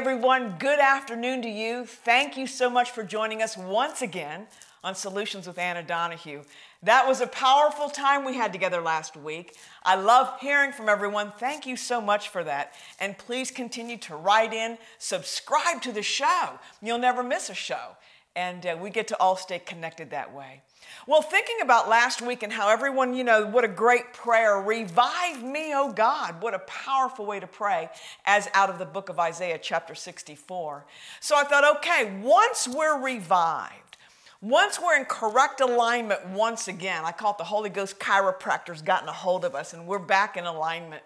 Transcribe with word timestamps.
Everyone, 0.00 0.54
good 0.58 0.80
afternoon 0.80 1.42
to 1.42 1.48
you. 1.50 1.84
Thank 1.84 2.34
you 2.38 2.46
so 2.46 2.70
much 2.70 2.90
for 2.90 3.02
joining 3.02 3.42
us 3.42 3.54
once 3.54 4.00
again 4.00 4.46
on 4.82 4.94
Solutions 4.94 5.46
with 5.46 5.58
Anna 5.58 5.82
Donahue. 5.82 6.42
That 6.82 7.06
was 7.06 7.20
a 7.20 7.26
powerful 7.26 7.90
time 7.90 8.24
we 8.24 8.34
had 8.34 8.50
together 8.50 8.80
last 8.80 9.14
week. 9.14 9.58
I 9.82 9.96
love 9.96 10.40
hearing 10.40 10.72
from 10.72 10.88
everyone. 10.88 11.34
Thank 11.36 11.66
you 11.66 11.76
so 11.76 12.00
much 12.00 12.30
for 12.30 12.42
that. 12.44 12.72
And 12.98 13.18
please 13.18 13.50
continue 13.50 13.98
to 13.98 14.16
write 14.16 14.54
in, 14.54 14.78
subscribe 14.96 15.82
to 15.82 15.92
the 15.92 16.02
show. 16.02 16.58
You'll 16.80 16.96
never 16.96 17.22
miss 17.22 17.50
a 17.50 17.54
show. 17.54 17.98
And 18.36 18.64
uh, 18.64 18.76
we 18.80 18.90
get 18.90 19.08
to 19.08 19.16
all 19.18 19.36
stay 19.36 19.58
connected 19.58 20.10
that 20.10 20.32
way. 20.32 20.62
Well, 21.06 21.22
thinking 21.22 21.56
about 21.62 21.88
last 21.88 22.22
week 22.22 22.42
and 22.42 22.52
how 22.52 22.68
everyone, 22.68 23.14
you 23.14 23.24
know, 23.24 23.46
what 23.46 23.64
a 23.64 23.68
great 23.68 24.12
prayer. 24.12 24.60
Revive 24.60 25.42
me, 25.42 25.72
oh 25.74 25.92
God. 25.92 26.40
What 26.40 26.54
a 26.54 26.60
powerful 26.60 27.26
way 27.26 27.40
to 27.40 27.46
pray, 27.46 27.90
as 28.24 28.48
out 28.54 28.70
of 28.70 28.78
the 28.78 28.84
book 28.84 29.08
of 29.08 29.18
Isaiah, 29.18 29.58
chapter 29.58 29.94
64. 29.94 30.86
So 31.20 31.36
I 31.36 31.44
thought, 31.44 31.76
okay, 31.76 32.20
once 32.22 32.68
we're 32.68 33.02
revived, 33.02 33.96
once 34.40 34.80
we're 34.80 34.96
in 34.96 35.04
correct 35.04 35.60
alignment 35.60 36.26
once 36.28 36.66
again, 36.66 37.04
I 37.04 37.12
call 37.12 37.32
it 37.32 37.38
the 37.38 37.44
Holy 37.44 37.68
Ghost 37.68 37.98
chiropractor's 37.98 38.80
gotten 38.80 39.08
a 39.08 39.12
hold 39.12 39.44
of 39.44 39.54
us 39.54 39.74
and 39.74 39.86
we're 39.86 39.98
back 39.98 40.36
in 40.36 40.44
alignment. 40.44 41.02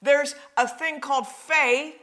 There's 0.00 0.34
a 0.56 0.68
thing 0.68 1.00
called 1.00 1.26
faith 1.26 1.94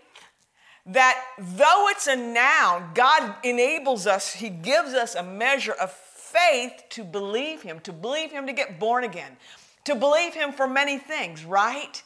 that 0.90 1.24
though 1.38 1.88
it's 1.90 2.08
a 2.08 2.16
noun, 2.16 2.92
God 2.94 3.36
enables 3.44 4.08
us, 4.08 4.34
He 4.34 4.50
gives 4.50 4.94
us 4.94 5.16
a 5.16 5.24
measure 5.24 5.74
of 5.74 5.92
faith 5.92 6.84
to 6.90 7.04
believe 7.04 7.62
Him, 7.62 7.80
to 7.82 7.94
believe 7.94 8.32
Him 8.32 8.48
to 8.48 8.54
get 8.54 8.80
born 8.80 9.04
again, 9.04 9.38
to 9.86 9.96
believe 9.96 10.34
Him 10.34 10.52
for 10.52 10.68
many 10.68 10.98
things, 10.98 11.46
right? 11.46 12.02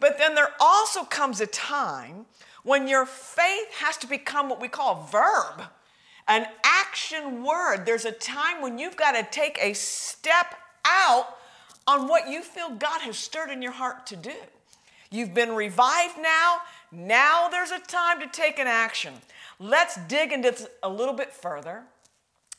But 0.00 0.18
then 0.18 0.34
there 0.34 0.50
also 0.58 1.04
comes 1.04 1.40
a 1.40 1.46
time 1.46 2.26
when 2.64 2.88
your 2.88 3.06
faith 3.06 3.72
has 3.78 3.96
to 3.98 4.06
become 4.06 4.48
what 4.48 4.60
we 4.60 4.68
call 4.68 5.02
a 5.02 5.10
verb, 5.10 5.68
an 6.28 6.46
action 6.64 7.44
word. 7.44 7.84
There's 7.84 8.04
a 8.04 8.12
time 8.12 8.62
when 8.62 8.78
you've 8.78 8.96
got 8.96 9.12
to 9.12 9.26
take 9.30 9.58
a 9.60 9.74
step 9.74 10.54
out 10.84 11.36
on 11.86 12.08
what 12.08 12.28
you 12.28 12.42
feel 12.42 12.70
God 12.70 13.00
has 13.02 13.18
stirred 13.18 13.50
in 13.50 13.62
your 13.62 13.72
heart 13.72 14.06
to 14.06 14.16
do. 14.16 14.34
You've 15.10 15.34
been 15.34 15.54
revived 15.54 16.18
now. 16.18 16.58
Now 16.92 17.48
there's 17.48 17.70
a 17.70 17.80
time 17.80 18.20
to 18.20 18.26
take 18.26 18.58
an 18.58 18.66
action. 18.66 19.14
Let's 19.58 19.96
dig 20.06 20.32
into 20.32 20.50
this 20.50 20.66
a 20.82 20.88
little 20.88 21.14
bit 21.14 21.32
further 21.32 21.84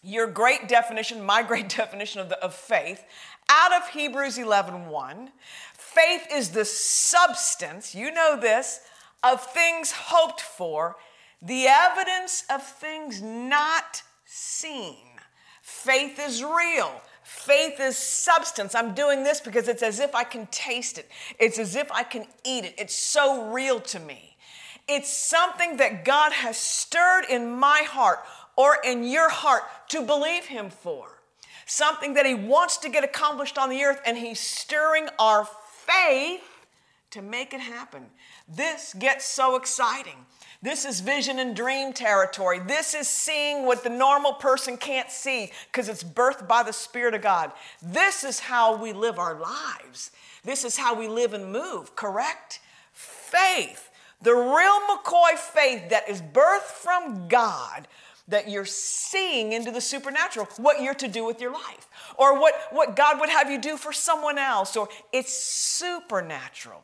your 0.04 0.28
great 0.28 0.68
definition, 0.68 1.24
my 1.24 1.42
great 1.48 1.70
definition 1.70 2.20
of, 2.20 2.30
the, 2.30 2.44
of 2.44 2.54
faith, 2.54 3.04
out 3.50 3.74
of 3.74 3.90
Hebrews 3.90 4.38
11 4.38 4.88
1. 4.88 5.32
Faith 5.74 6.28
is 6.32 6.50
the 6.50 6.66
substance, 6.66 7.96
you 7.96 8.12
know 8.12 8.38
this, 8.40 8.82
of 9.24 9.42
things 9.42 9.92
hoped 9.92 10.42
for, 10.42 10.98
the 11.42 11.68
evidence 11.68 12.44
of 12.50 12.64
things 12.64 13.22
not 13.22 14.02
seen. 14.26 14.96
Faith 15.62 16.20
is 16.20 16.44
real. 16.44 17.02
Faith 17.24 17.80
is 17.80 17.98
substance. 17.98 18.76
I'm 18.76 18.94
doing 18.94 19.24
this 19.24 19.40
because 19.40 19.68
it's 19.68 19.84
as 19.84 20.00
if 20.00 20.14
I 20.14 20.24
can 20.24 20.48
taste 20.48 20.98
it. 20.98 21.10
It's 21.40 21.58
as 21.58 21.76
if 21.76 21.92
I 21.92 22.04
can 22.04 22.26
eat 22.44 22.66
it. 22.66 22.76
It's 22.78 22.96
so 22.96 23.52
real 23.52 23.80
to 23.80 24.00
me. 24.00 24.36
It's 24.88 25.12
something 25.12 25.78
that 25.78 26.04
God 26.04 26.34
has 26.34 26.58
stirred 26.58 27.26
in 27.30 27.50
my 27.50 27.84
heart 27.88 28.20
or 28.56 28.78
in 28.84 29.04
your 29.04 29.30
heart 29.30 29.64
to 29.90 30.02
believe 30.02 30.46
Him 30.46 30.70
for. 30.70 31.22
Something 31.66 32.14
that 32.16 32.26
He 32.26 32.34
wants 32.34 32.78
to 32.78 32.90
get 32.90 33.04
accomplished 33.04 33.58
on 33.58 33.70
the 33.70 33.84
earth, 33.84 34.02
and 34.06 34.18
He's 34.18 34.40
stirring 34.40 35.08
our 35.18 35.48
faith 35.86 36.42
to 37.12 37.22
make 37.22 37.54
it 37.54 37.62
happen. 37.62 38.08
This 38.48 38.94
gets 38.94 39.26
so 39.26 39.56
exciting. 39.56 40.26
This 40.64 40.86
is 40.86 41.02
vision 41.02 41.40
and 41.40 41.54
dream 41.54 41.92
territory. 41.92 42.60
This 42.60 42.94
is 42.94 43.10
seeing 43.10 43.66
what 43.66 43.84
the 43.84 43.90
normal 43.90 44.32
person 44.32 44.78
can't 44.78 45.12
see 45.12 45.52
because 45.70 45.90
it's 45.90 46.06
birthed 46.06 46.48
by 46.48 46.64
the 46.64 46.72
Spirit 46.72 47.14
of 47.14 47.22
God. 47.22 47.52
This 47.82 48.24
is 48.24 48.40
how 48.40 48.78
we 48.78 48.94
live 48.94 49.20
our 49.20 49.38
lives. 49.38 50.12
This 50.46 50.64
is 50.64 50.78
how 50.78 50.98
we 50.98 51.10
live 51.10 51.34
and 51.34 51.52
move, 51.52 51.98
correct? 51.98 52.62
Faith, 52.94 53.90
the 54.22 54.34
real 54.34 54.80
McCoy 54.90 55.38
faith 55.38 55.90
that 55.90 56.08
is 56.08 56.22
birthed 56.22 56.62
from 56.62 57.28
God 57.28 57.86
that 58.30 58.50
you're 58.50 58.64
seeing 58.64 59.52
into 59.52 59.70
the 59.70 59.82
supernatural, 59.82 60.48
what 60.56 60.82
you're 60.82 60.94
to 60.94 61.10
do 61.10 61.26
with 61.26 61.42
your 61.42 61.52
life, 61.52 61.90
or 62.18 62.40
what, 62.40 62.56
what 62.72 62.96
God 62.96 63.20
would 63.20 63.30
have 63.30 63.52
you 63.52 63.60
do 63.60 63.76
for 63.76 63.92
someone 63.92 64.38
else, 64.38 64.78
or 64.78 64.88
it's 65.12 65.34
supernatural. 65.34 66.84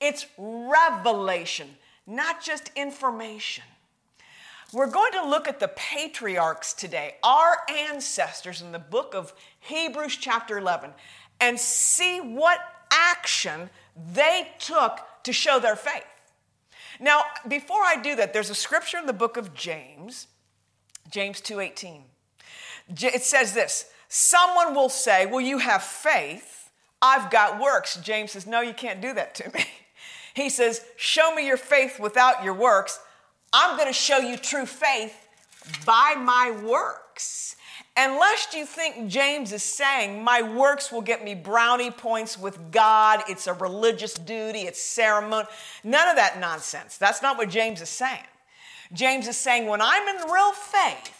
It's 0.00 0.26
revelation, 0.36 1.68
not 2.10 2.42
just 2.42 2.70
information. 2.76 3.64
We're 4.72 4.90
going 4.90 5.12
to 5.12 5.26
look 5.26 5.48
at 5.48 5.60
the 5.60 5.68
patriarchs 5.68 6.74
today, 6.74 7.16
our 7.22 7.58
ancestors 7.68 8.60
in 8.62 8.72
the 8.72 8.78
book 8.78 9.14
of 9.14 9.32
Hebrews, 9.60 10.16
chapter 10.16 10.58
11, 10.58 10.90
and 11.40 11.58
see 11.58 12.20
what 12.20 12.60
action 12.90 13.70
they 14.12 14.48
took 14.58 15.00
to 15.24 15.32
show 15.32 15.58
their 15.58 15.76
faith. 15.76 16.04
Now, 17.00 17.22
before 17.48 17.80
I 17.82 17.96
do 17.96 18.14
that, 18.16 18.32
there's 18.32 18.50
a 18.50 18.54
scripture 18.54 18.98
in 18.98 19.06
the 19.06 19.12
book 19.12 19.36
of 19.36 19.54
James 19.54 20.26
James 21.10 21.40
2:18. 21.40 22.04
It 22.88 23.22
says 23.22 23.52
this, 23.52 23.86
someone 24.08 24.74
will 24.74 24.88
say, 24.88 25.26
"Well, 25.26 25.40
you 25.40 25.58
have 25.58 25.82
faith, 25.82 26.70
I've 27.02 27.30
got 27.30 27.58
works." 27.58 27.96
James 27.96 28.32
says, 28.32 28.46
"No, 28.46 28.60
you 28.60 28.74
can't 28.74 29.00
do 29.00 29.12
that 29.14 29.34
to 29.36 29.50
me." 29.50 29.66
He 30.34 30.48
says, 30.48 30.82
"Show 30.96 31.34
me 31.34 31.46
your 31.46 31.56
faith 31.56 31.98
without 31.98 32.44
your 32.44 32.54
works. 32.54 32.98
I'm 33.52 33.76
going 33.76 33.88
to 33.88 33.92
show 33.92 34.18
you 34.18 34.36
true 34.36 34.66
faith 34.66 35.14
by 35.84 36.14
my 36.16 36.50
works." 36.50 37.56
Unless 37.96 38.54
you 38.54 38.64
think 38.64 39.08
James 39.08 39.52
is 39.52 39.62
saying, 39.62 40.22
My 40.22 40.42
works 40.42 40.92
will 40.92 41.02
get 41.02 41.24
me 41.24 41.34
brownie 41.34 41.90
points 41.90 42.38
with 42.38 42.70
God, 42.70 43.22
it's 43.28 43.46
a 43.46 43.52
religious 43.52 44.14
duty, 44.14 44.60
it's 44.60 44.80
ceremony. 44.80 45.46
None 45.84 46.08
of 46.08 46.16
that 46.16 46.38
nonsense. 46.38 46.96
That's 46.96 47.20
not 47.20 47.36
what 47.36 47.50
James 47.50 47.82
is 47.82 47.90
saying. 47.90 48.24
James 48.92 49.28
is 49.28 49.36
saying, 49.36 49.66
when 49.66 49.80
I'm 49.82 50.08
in 50.08 50.30
real 50.30 50.52
faith, 50.52 51.19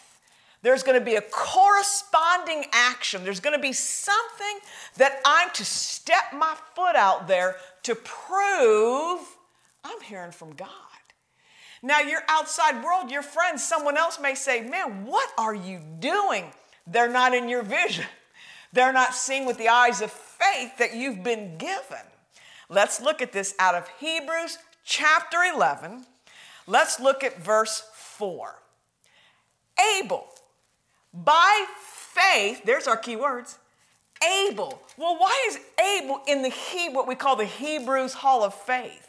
there's 0.63 0.83
going 0.83 0.99
to 0.99 1.03
be 1.03 1.15
a 1.15 1.21
corresponding 1.21 2.65
action. 2.71 3.23
There's 3.23 3.39
going 3.39 3.55
to 3.55 3.61
be 3.61 3.73
something 3.73 4.59
that 4.97 5.19
I'm 5.25 5.49
to 5.51 5.65
step 5.65 6.33
my 6.33 6.55
foot 6.75 6.95
out 6.95 7.27
there 7.27 7.55
to 7.83 7.95
prove 7.95 9.19
I'm 9.83 10.01
hearing 10.01 10.31
from 10.31 10.53
God. 10.53 10.69
Now, 11.83 11.99
your 11.99 12.21
outside 12.27 12.83
world, 12.83 13.09
your 13.09 13.23
friends, 13.23 13.63
someone 13.63 13.97
else 13.97 14.19
may 14.19 14.35
say, 14.35 14.61
Man, 14.61 15.05
what 15.05 15.29
are 15.37 15.55
you 15.55 15.79
doing? 15.99 16.51
They're 16.85 17.09
not 17.09 17.33
in 17.33 17.49
your 17.49 17.63
vision. 17.63 18.05
They're 18.73 18.93
not 18.93 19.15
seeing 19.15 19.45
with 19.45 19.57
the 19.57 19.67
eyes 19.67 20.01
of 20.01 20.11
faith 20.11 20.77
that 20.77 20.95
you've 20.95 21.23
been 21.23 21.57
given. 21.57 22.05
Let's 22.69 23.01
look 23.01 23.21
at 23.21 23.33
this 23.33 23.53
out 23.59 23.75
of 23.75 23.89
Hebrews 23.99 24.59
chapter 24.85 25.37
11, 25.43 26.05
Let's 26.67 26.99
look 26.99 27.23
at 27.23 27.41
verse 27.41 27.83
4. 27.93 28.55
Abel, 29.97 30.27
by 31.13 31.65
faith, 31.79 32.61
there's 32.65 32.87
our 32.87 32.97
key 32.97 33.15
words. 33.15 33.57
Abel. 34.23 34.81
Well, 34.97 35.17
why 35.17 35.47
is 35.47 35.59
Abel 35.79 36.21
in 36.27 36.43
the 36.43 36.49
he, 36.49 36.89
what 36.89 37.07
we 37.07 37.15
call 37.15 37.35
the 37.35 37.45
Hebrews 37.45 38.13
Hall 38.13 38.43
of 38.43 38.53
Faith? 38.53 39.07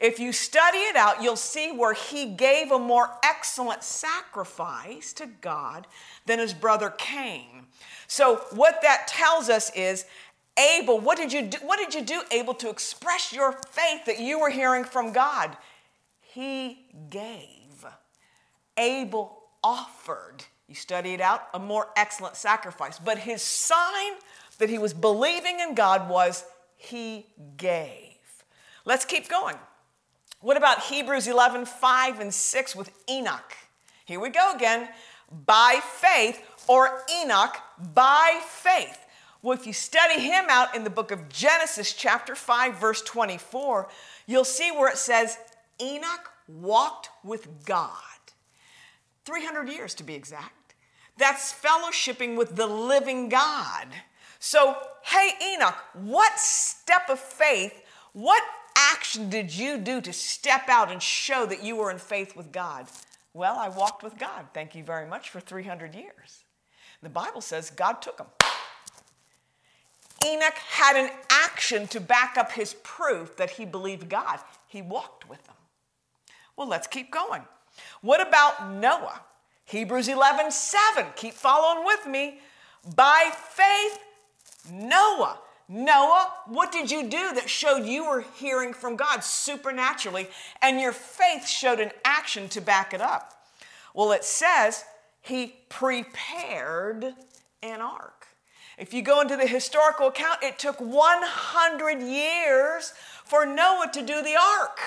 If 0.00 0.18
you 0.18 0.32
study 0.32 0.78
it 0.78 0.96
out, 0.96 1.22
you'll 1.22 1.36
see 1.36 1.72
where 1.72 1.94
he 1.94 2.26
gave 2.26 2.70
a 2.70 2.78
more 2.78 3.10
excellent 3.24 3.82
sacrifice 3.82 5.12
to 5.14 5.26
God 5.26 5.86
than 6.26 6.38
his 6.38 6.52
brother 6.54 6.90
Cain. 6.90 7.66
So 8.06 8.36
what 8.52 8.80
that 8.82 9.06
tells 9.08 9.48
us 9.48 9.70
is 9.74 10.04
Abel, 10.58 11.00
what 11.00 11.16
did 11.16 11.32
you 11.32 11.42
do? 11.42 11.58
What 11.62 11.78
did 11.78 11.94
you 11.94 12.02
do, 12.02 12.22
Abel, 12.30 12.54
to 12.54 12.70
express 12.70 13.32
your 13.32 13.52
faith 13.70 14.04
that 14.06 14.20
you 14.20 14.38
were 14.38 14.50
hearing 14.50 14.84
from 14.84 15.12
God? 15.12 15.56
he 16.34 16.86
gave. 17.10 17.86
Abel 18.76 19.40
offered, 19.62 20.44
study 20.74 21.14
it 21.14 21.20
out, 21.20 21.48
a 21.54 21.58
more 21.58 21.88
excellent 21.96 22.36
sacrifice. 22.36 22.98
But 22.98 23.18
his 23.18 23.42
sign 23.42 24.12
that 24.58 24.68
he 24.68 24.78
was 24.78 24.94
believing 24.94 25.60
in 25.60 25.74
God 25.74 26.08
was 26.08 26.44
he 26.76 27.26
gave. 27.56 27.90
Let's 28.84 29.04
keep 29.04 29.28
going. 29.28 29.56
What 30.40 30.56
about 30.56 30.82
Hebrews 30.84 31.26
11, 31.26 31.64
5 31.66 32.20
and 32.20 32.34
6 32.34 32.76
with 32.76 32.90
Enoch? 33.08 33.56
Here 34.04 34.20
we 34.20 34.28
go 34.28 34.52
again. 34.54 34.88
By 35.46 35.80
faith, 35.82 36.42
or 36.68 37.02
Enoch, 37.22 37.56
by 37.94 38.40
faith. 38.46 38.98
Well, 39.42 39.56
if 39.56 39.66
you 39.66 39.72
study 39.72 40.20
him 40.20 40.46
out 40.48 40.74
in 40.74 40.84
the 40.84 40.90
book 40.90 41.10
of 41.10 41.28
Genesis, 41.28 41.92
chapter 41.92 42.34
5, 42.34 42.78
verse 42.78 43.02
24, 43.02 43.88
you'll 44.26 44.44
see 44.44 44.70
where 44.70 44.90
it 44.90 44.96
says, 44.96 45.38
Enoch 45.80 46.30
walked 46.48 47.10
with 47.22 47.64
God. 47.66 47.90
300 49.24 49.68
years 49.68 49.94
to 49.94 50.04
be 50.04 50.14
exact. 50.14 50.63
That's 51.16 51.52
fellowshipping 51.52 52.36
with 52.36 52.56
the 52.56 52.66
living 52.66 53.28
God. 53.28 53.88
So, 54.38 54.76
hey, 55.02 55.30
Enoch, 55.54 55.76
what 55.94 56.38
step 56.38 57.08
of 57.08 57.18
faith, 57.18 57.82
what 58.12 58.42
action 58.76 59.30
did 59.30 59.56
you 59.56 59.78
do 59.78 60.00
to 60.00 60.12
step 60.12 60.68
out 60.68 60.90
and 60.90 61.02
show 61.02 61.46
that 61.46 61.62
you 61.62 61.76
were 61.76 61.90
in 61.90 61.98
faith 61.98 62.36
with 62.36 62.52
God? 62.52 62.86
Well, 63.32 63.58
I 63.58 63.68
walked 63.68 64.02
with 64.02 64.18
God, 64.18 64.46
thank 64.52 64.74
you 64.74 64.84
very 64.84 65.06
much, 65.06 65.30
for 65.30 65.40
300 65.40 65.94
years. 65.94 66.44
The 67.02 67.08
Bible 67.08 67.40
says 67.40 67.70
God 67.70 68.00
took 68.02 68.18
him. 68.18 68.26
Enoch 70.26 70.54
had 70.54 70.96
an 70.96 71.10
action 71.30 71.86
to 71.88 72.00
back 72.00 72.36
up 72.38 72.52
his 72.52 72.74
proof 72.82 73.36
that 73.36 73.50
he 73.50 73.64
believed 73.64 74.08
God. 74.08 74.38
He 74.66 74.80
walked 74.80 75.28
with 75.28 75.42
them. 75.44 75.56
Well, 76.56 76.68
let's 76.68 76.86
keep 76.86 77.10
going. 77.10 77.42
What 78.00 78.26
about 78.26 78.72
Noah? 78.72 79.20
Hebrews 79.64 80.08
11 80.08 80.50
7. 80.50 81.06
Keep 81.16 81.34
following 81.34 81.84
with 81.84 82.06
me. 82.06 82.40
By 82.94 83.30
faith, 83.32 83.98
Noah. 84.70 85.38
Noah, 85.66 86.30
what 86.46 86.70
did 86.70 86.90
you 86.90 87.04
do 87.04 87.32
that 87.34 87.48
showed 87.48 87.86
you 87.86 88.06
were 88.06 88.24
hearing 88.36 88.74
from 88.74 88.96
God 88.96 89.24
supernaturally 89.24 90.28
and 90.60 90.78
your 90.78 90.92
faith 90.92 91.48
showed 91.48 91.80
an 91.80 91.90
action 92.04 92.50
to 92.50 92.60
back 92.60 92.92
it 92.92 93.00
up? 93.00 93.46
Well, 93.94 94.12
it 94.12 94.24
says 94.24 94.84
he 95.22 95.54
prepared 95.70 97.14
an 97.62 97.80
ark. 97.80 98.26
If 98.76 98.92
you 98.92 99.00
go 99.02 99.20
into 99.20 99.36
the 99.36 99.46
historical 99.46 100.08
account, 100.08 100.42
it 100.42 100.58
took 100.58 100.80
100 100.80 102.02
years 102.02 102.92
for 103.24 103.46
Noah 103.46 103.88
to 103.92 104.02
do 104.02 104.22
the 104.22 104.36
ark. 104.36 104.78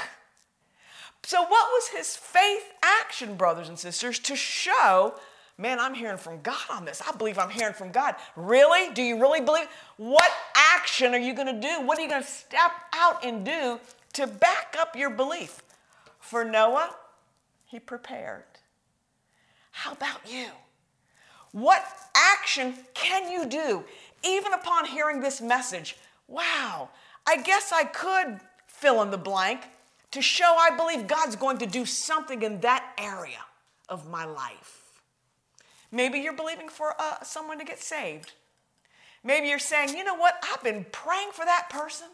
So, 1.28 1.42
what 1.42 1.50
was 1.50 1.90
his 1.90 2.16
faith 2.16 2.72
action, 2.82 3.36
brothers 3.36 3.68
and 3.68 3.78
sisters, 3.78 4.18
to 4.20 4.36
show, 4.38 5.14
man, 5.58 5.78
I'm 5.78 5.94
hearing 5.94 6.18
from 6.18 6.40
God 6.40 6.64
on 6.70 6.86
this? 6.86 7.02
I 7.06 7.14
believe 7.18 7.38
I'm 7.38 7.50
hearing 7.50 7.74
from 7.74 7.92
God. 7.92 8.16
Really? 8.38 8.94
Do 8.94 9.02
you 9.02 9.20
really 9.20 9.42
believe? 9.42 9.68
What 9.98 10.32
action 10.56 11.14
are 11.14 11.20
you 11.20 11.34
going 11.34 11.54
to 11.54 11.60
do? 11.60 11.82
What 11.82 12.00
are 12.00 12.02
you 12.02 12.08
going 12.08 12.24
to 12.24 12.28
step 12.30 12.72
out 12.94 13.26
and 13.26 13.46
do 13.46 13.78
to 14.14 14.26
back 14.26 14.78
up 14.80 14.96
your 14.96 15.10
belief? 15.10 15.62
For 16.22 16.46
Noah, 16.46 16.96
he 17.66 17.82
prepared. 17.82 18.46
How 19.72 19.92
about 19.92 20.22
you? 20.32 20.48
What 21.52 21.86
action 22.16 22.74
can 22.94 23.30
you 23.30 23.48
do 23.48 23.84
even 24.24 24.54
upon 24.54 24.86
hearing 24.86 25.20
this 25.20 25.42
message? 25.42 25.98
Wow, 26.30 26.88
I 27.28 27.42
guess 27.42 27.74
I 27.74 27.84
could 27.84 28.40
fill 28.66 29.02
in 29.02 29.12
the 29.12 29.18
blank 29.18 29.64
to 30.18 30.24
show 30.24 30.56
I 30.58 30.75
believe 30.75 31.06
God's 31.06 31.36
going 31.36 31.60
to 31.60 31.68
do 31.68 31.86
something 31.86 32.42
in 32.42 32.60
that 32.62 32.92
area 32.98 33.40
of 33.88 34.10
my 34.10 34.25
life. 34.25 35.02
Maybe 35.92 36.19
you're 36.19 36.34
believing 36.34 36.69
for 36.69 36.96
uh, 37.00 37.24
someone 37.24 37.60
to 37.60 37.64
get 37.64 37.80
saved. 37.80 38.34
Maybe 39.24 39.48
you're 39.48 39.60
saying, 39.60 39.96
you 39.96 40.04
know 40.04 40.16
what, 40.16 40.34
I've 40.44 40.64
been 40.64 40.86
praying 40.92 41.30
for 41.34 41.46
that 41.46 41.69
person. 41.69 42.08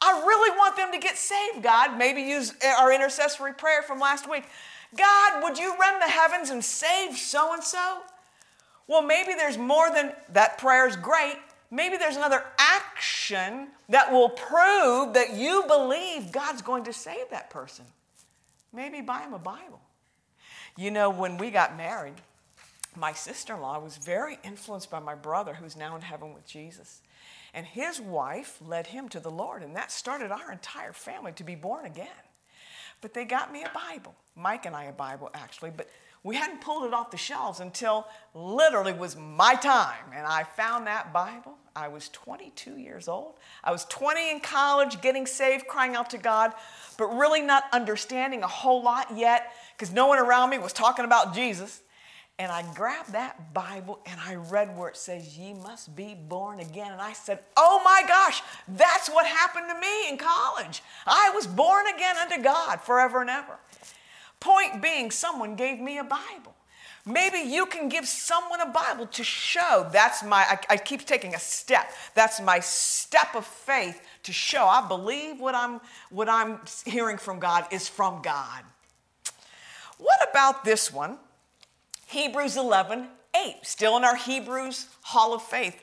I 0.00 0.24
really 0.26 0.56
want 0.56 0.76
them 0.76 0.90
to 0.92 0.98
get 0.98 1.18
saved, 1.18 1.62
God. 1.62 1.98
Maybe 1.98 2.22
use 2.22 2.54
our 2.64 2.92
intercessory 2.92 3.52
prayer 3.52 3.82
from 3.82 4.00
last 4.00 4.28
week. 4.28 4.44
God, 4.96 5.42
would 5.42 5.58
you 5.58 5.74
rend 5.78 6.00
the 6.00 6.08
heavens 6.08 6.48
and 6.48 6.64
save 6.64 7.16
so 7.16 7.52
and 7.52 7.62
so? 7.62 7.98
Well, 8.86 9.02
maybe 9.02 9.34
there's 9.34 9.58
more 9.58 9.90
than 9.92 10.12
that 10.32 10.56
prayer 10.56 10.88
is 10.88 10.96
great, 10.96 11.36
maybe 11.70 11.96
there's 11.96 12.16
another 12.16 12.44
action 12.58 13.68
that 13.88 14.12
will 14.12 14.28
prove 14.28 15.14
that 15.14 15.34
you 15.34 15.64
believe 15.66 16.32
God's 16.32 16.62
going 16.62 16.84
to 16.84 16.92
save 16.92 17.30
that 17.30 17.50
person. 17.50 17.84
Maybe 18.72 19.00
buy 19.00 19.20
him 19.22 19.34
a 19.34 19.38
Bible. 19.38 19.80
You 20.76 20.90
know, 20.90 21.10
when 21.10 21.38
we 21.38 21.50
got 21.50 21.76
married, 21.76 22.14
my 22.96 23.12
sister 23.12 23.54
in 23.54 23.60
law 23.60 23.78
was 23.78 23.96
very 23.96 24.38
influenced 24.44 24.90
by 24.90 24.98
my 24.98 25.14
brother, 25.14 25.54
who's 25.54 25.76
now 25.76 25.96
in 25.96 26.02
heaven 26.02 26.34
with 26.34 26.46
Jesus. 26.46 27.00
And 27.54 27.66
his 27.66 28.00
wife 28.00 28.58
led 28.64 28.88
him 28.88 29.08
to 29.10 29.20
the 29.20 29.30
Lord, 29.30 29.62
and 29.62 29.74
that 29.76 29.90
started 29.90 30.30
our 30.30 30.52
entire 30.52 30.92
family 30.92 31.32
to 31.32 31.44
be 31.44 31.54
born 31.54 31.86
again. 31.86 32.08
But 33.00 33.14
they 33.14 33.24
got 33.24 33.52
me 33.52 33.62
a 33.62 33.70
Bible, 33.70 34.14
Mike 34.36 34.66
and 34.66 34.74
I 34.74 34.84
a 34.84 34.92
Bible 34.92 35.30
actually, 35.32 35.70
but 35.70 35.88
we 36.22 36.36
hadn't 36.36 36.60
pulled 36.60 36.84
it 36.84 36.92
off 36.92 37.10
the 37.10 37.16
shelves 37.16 37.60
until 37.60 38.06
literally 38.34 38.92
was 38.92 39.16
my 39.16 39.54
time. 39.54 40.04
And 40.14 40.26
I 40.26 40.42
found 40.44 40.86
that 40.86 41.12
Bible. 41.12 41.54
I 41.76 41.88
was 41.88 42.08
22 42.08 42.76
years 42.76 43.06
old. 43.06 43.34
I 43.62 43.70
was 43.70 43.84
20 43.84 44.32
in 44.32 44.40
college, 44.40 45.00
getting 45.00 45.26
saved, 45.26 45.68
crying 45.68 45.94
out 45.94 46.10
to 46.10 46.18
God, 46.18 46.52
but 46.96 47.06
really 47.06 47.40
not 47.40 47.64
understanding 47.72 48.42
a 48.42 48.48
whole 48.48 48.82
lot 48.82 49.16
yet 49.16 49.52
because 49.76 49.92
no 49.92 50.08
one 50.08 50.18
around 50.18 50.50
me 50.50 50.58
was 50.58 50.72
talking 50.72 51.04
about 51.04 51.34
Jesus. 51.34 51.82
And 52.40 52.52
I 52.52 52.62
grabbed 52.74 53.12
that 53.12 53.52
Bible 53.52 53.98
and 54.06 54.20
I 54.20 54.36
read 54.36 54.76
where 54.76 54.88
it 54.88 54.96
says, 54.96 55.36
Ye 55.36 55.54
must 55.54 55.96
be 55.96 56.14
born 56.14 56.60
again. 56.60 56.92
And 56.92 57.00
I 57.00 57.12
said, 57.12 57.40
Oh 57.56 57.80
my 57.84 58.02
gosh, 58.06 58.42
that's 58.68 59.08
what 59.08 59.26
happened 59.26 59.66
to 59.68 59.80
me 59.80 60.08
in 60.08 60.18
college. 60.18 60.82
I 61.04 61.32
was 61.34 61.48
born 61.48 61.86
again 61.88 62.16
unto 62.16 62.42
God 62.42 62.80
forever 62.80 63.20
and 63.20 63.30
ever. 63.30 63.58
Point 64.40 64.80
being, 64.82 65.10
someone 65.10 65.56
gave 65.56 65.80
me 65.80 65.98
a 65.98 66.04
Bible. 66.04 66.54
Maybe 67.08 67.38
you 67.38 67.64
can 67.64 67.88
give 67.88 68.06
someone 68.06 68.60
a 68.60 68.66
Bible 68.66 69.06
to 69.06 69.24
show 69.24 69.88
that's 69.90 70.22
my, 70.22 70.40
I, 70.40 70.58
I, 70.70 70.76
keep 70.76 71.06
taking 71.06 71.34
a 71.34 71.38
step. 71.38 71.90
That's 72.14 72.38
my 72.38 72.60
step 72.60 73.34
of 73.34 73.46
faith 73.46 74.02
to 74.24 74.32
show 74.32 74.66
I 74.66 74.86
believe 74.86 75.40
what 75.40 75.54
I'm, 75.54 75.80
what 76.10 76.28
I'm 76.28 76.60
hearing 76.84 77.16
from 77.16 77.38
God 77.38 77.66
is 77.70 77.88
from 77.88 78.20
God. 78.20 78.62
What 79.96 80.28
about 80.28 80.64
this 80.64 80.92
one? 80.92 81.18
Hebrews 82.08 82.58
11, 82.58 83.08
8, 83.34 83.56
still 83.62 83.96
in 83.96 84.04
our 84.04 84.16
Hebrews 84.16 84.86
Hall 85.02 85.34
of 85.34 85.42
Faith. 85.42 85.80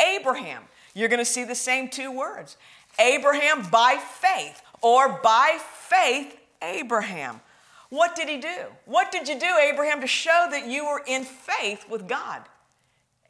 Abraham, 0.00 0.62
you're 0.94 1.08
going 1.08 1.18
to 1.18 1.24
see 1.24 1.44
the 1.44 1.54
same 1.54 1.88
two 1.88 2.16
words. 2.16 2.56
Abraham 3.00 3.68
by 3.70 3.96
faith, 3.96 4.62
or 4.80 5.20
by 5.22 5.58
faith, 5.88 6.36
Abraham. 6.62 7.40
What 7.90 8.14
did 8.14 8.28
he 8.28 8.36
do? 8.38 8.66
What 8.84 9.10
did 9.10 9.28
you 9.28 9.38
do, 9.38 9.56
Abraham, 9.60 10.00
to 10.00 10.06
show 10.06 10.46
that 10.50 10.66
you 10.66 10.86
were 10.86 11.02
in 11.06 11.24
faith 11.24 11.86
with 11.88 12.06
God? 12.06 12.42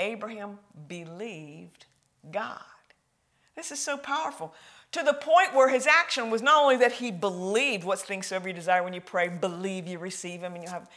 Abraham 0.00 0.58
believed 0.88 1.86
God. 2.30 2.60
This 3.56 3.70
is 3.70 3.78
so 3.78 3.96
powerful. 3.96 4.54
To 4.92 5.02
the 5.02 5.12
point 5.12 5.54
where 5.54 5.68
his 5.68 5.86
action 5.86 6.30
was 6.30 6.42
not 6.42 6.62
only 6.62 6.76
that 6.76 6.92
he 6.92 7.10
believed 7.10 7.84
what 7.84 7.98
things 7.98 8.26
soever 8.26 8.48
you 8.48 8.54
desire 8.54 8.82
when 8.82 8.94
you 8.94 9.00
pray, 9.00 9.28
believe 9.28 9.86
you 9.86 9.98
receive 9.98 10.40
him 10.40 10.54
and 10.54 10.64
you 10.64 10.70
have. 10.70 10.88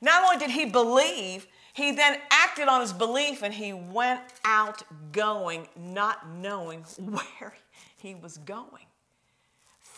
Not 0.00 0.24
only 0.24 0.38
did 0.38 0.50
he 0.50 0.66
believe, 0.66 1.46
he 1.72 1.92
then 1.92 2.18
acted 2.30 2.68
on 2.68 2.80
his 2.80 2.92
belief 2.92 3.42
and 3.42 3.52
he 3.52 3.72
went 3.72 4.20
out 4.44 4.82
going, 5.12 5.68
not 5.76 6.28
knowing 6.28 6.80
where 6.98 7.54
he 7.98 8.14
was 8.14 8.38
going. 8.38 8.86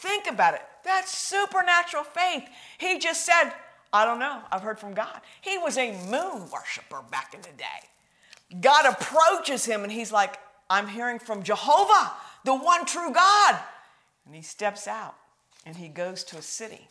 Think 0.01 0.29
about 0.29 0.55
it. 0.55 0.63
That's 0.85 1.17
supernatural 1.17 2.05
faith. 2.05 2.45
He 2.79 2.99
just 2.99 3.27
said, 3.27 3.53
I 3.93 4.05
don't 4.05 4.21
know. 4.21 4.43
I've 4.53 4.63
heard 4.63 4.79
from 4.79 4.95
God. 4.95 5.21
He 5.41 5.59
was 5.59 5.77
a 5.77 5.93
moon 6.07 6.49
worshiper 6.51 7.03
back 7.11 7.35
in 7.35 7.41
the 7.41 7.57
day. 7.57 8.61
God 8.61 8.87
approaches 8.87 9.65
him 9.65 9.83
and 9.83 9.91
he's 9.91 10.13
like, 10.13 10.39
I'm 10.71 10.87
hearing 10.87 11.19
from 11.19 11.43
Jehovah, 11.43 12.13
the 12.45 12.55
one 12.55 12.87
true 12.87 13.13
God. 13.13 13.59
And 14.25 14.35
he 14.35 14.43
steps 14.43 14.87
out 14.87 15.17
and 15.67 15.77
he 15.77 15.89
goes 15.89 16.23
to 16.25 16.39
a 16.39 16.43
city, 16.43 16.89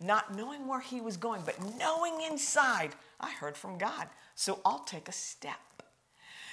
not 0.00 0.36
knowing 0.36 0.68
where 0.68 0.80
he 0.80 1.00
was 1.00 1.16
going, 1.16 1.42
but 1.44 1.58
knowing 1.78 2.20
inside, 2.22 2.90
I 3.20 3.32
heard 3.32 3.56
from 3.56 3.78
God. 3.78 4.08
So 4.36 4.60
I'll 4.64 4.84
take 4.84 5.08
a 5.08 5.12
step. 5.12 5.58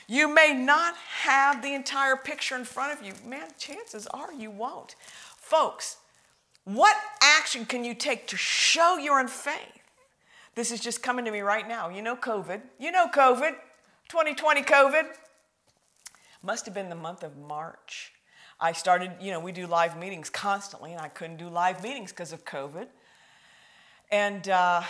You 0.08 0.34
may 0.34 0.54
not 0.54 0.96
have 0.96 1.62
the 1.62 1.74
entire 1.74 2.16
picture 2.16 2.56
in 2.56 2.66
front 2.66 2.98
of 2.98 3.06
you. 3.06 3.14
Man, 3.26 3.48
chances 3.58 4.08
are 4.08 4.34
you 4.34 4.52
won't. 4.52 4.96
Folks, 5.52 5.98
what 6.64 6.96
action 7.22 7.66
can 7.66 7.84
you 7.84 7.94
take 7.94 8.26
to 8.28 8.38
show 8.38 8.98
you're 8.98 9.20
in 9.20 9.28
faith? 9.28 9.84
This 10.56 10.72
is 10.72 10.80
just 10.80 11.04
coming 11.04 11.26
to 11.26 11.32
me 11.32 11.42
right 11.42 11.68
now. 11.68 11.90
You 11.90 12.02
know 12.02 12.16
COVID. 12.16 12.62
You 12.80 12.90
know 12.90 13.10
COVID. 13.14 13.56
2020 14.08 14.62
COVID. 14.62 15.08
Must 16.42 16.64
have 16.64 16.74
been 16.74 16.88
the 16.88 16.96
month 16.96 17.24
of 17.24 17.36
March. 17.36 18.14
I 18.62 18.72
started, 18.72 19.12
you 19.20 19.32
know, 19.32 19.42
we 19.42 19.52
do 19.52 19.68
live 19.68 19.98
meetings 19.98 20.30
constantly, 20.30 20.94
and 20.94 21.02
I 21.02 21.10
couldn't 21.10 21.36
do 21.36 21.50
live 21.50 21.84
meetings 21.84 22.12
because 22.12 22.32
of 22.32 22.46
COVID. 22.46 22.88
And 24.10 24.48
uh, 24.48 24.84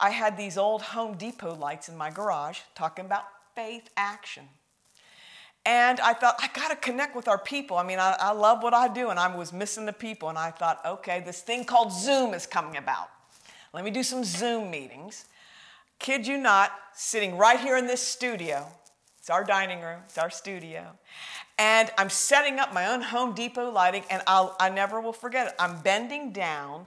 I 0.00 0.08
had 0.08 0.38
these 0.38 0.56
old 0.56 0.80
Home 0.80 1.18
Depot 1.18 1.56
lights 1.56 1.90
in 1.90 1.96
my 1.98 2.08
garage 2.08 2.60
talking 2.74 3.04
about 3.04 3.24
faith 3.54 3.90
action. 3.98 4.48
And 5.66 5.98
I 5.98 6.12
thought, 6.12 6.36
I 6.38 6.48
got 6.54 6.68
to 6.68 6.76
connect 6.76 7.16
with 7.16 7.26
our 7.26 7.38
people. 7.38 7.76
I 7.76 7.82
mean, 7.82 7.98
I, 7.98 8.16
I, 8.20 8.30
love 8.30 8.62
what 8.62 8.72
I 8.72 8.86
do, 8.86 9.10
and 9.10 9.18
I 9.18 9.34
was 9.34 9.52
missing 9.52 9.84
the 9.84 9.92
people. 9.92 10.28
And 10.28 10.38
I 10.38 10.52
thought, 10.52 10.80
okay, 10.86 11.20
this 11.26 11.42
thing 11.42 11.64
called 11.64 11.92
Zoom 11.92 12.34
is 12.34 12.46
coming 12.46 12.76
about. 12.76 13.08
Let 13.74 13.84
me 13.84 13.90
do 13.90 14.04
some 14.04 14.22
Zoom 14.22 14.70
meetings. 14.70 15.24
Kid 15.98 16.24
you 16.24 16.38
not, 16.38 16.70
sitting 16.94 17.36
right 17.36 17.58
here 17.58 17.76
in 17.76 17.88
this 17.88 18.00
studio. 18.00 18.64
It's 19.18 19.28
our 19.28 19.42
dining 19.42 19.80
room, 19.80 19.98
it's 20.04 20.18
our 20.18 20.30
studio. 20.30 20.86
And 21.58 21.90
I'm 21.98 22.10
setting 22.10 22.60
up 22.60 22.72
my 22.72 22.86
own 22.86 23.02
Home 23.02 23.34
Depot 23.34 23.68
lighting, 23.68 24.04
and 24.08 24.22
I'll, 24.28 24.54
I 24.60 24.68
never 24.68 25.00
will 25.00 25.12
forget 25.12 25.48
it. 25.48 25.54
I'm 25.58 25.80
bending 25.80 26.30
down 26.30 26.86